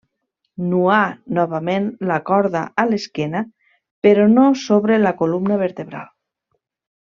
Nuar 0.69 1.01
novament 1.39 1.85
la 2.13 2.17
corda 2.31 2.63
a 2.83 2.87
l'esquena, 2.93 3.43
però 4.09 4.27
no 4.37 4.47
sobre 4.65 4.99
la 5.07 5.13
columna 5.23 5.61
vertebral. 5.65 6.11